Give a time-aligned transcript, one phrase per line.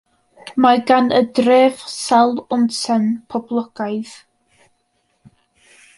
[0.63, 4.19] Mae gan y dref sawl onsen poblogaidd.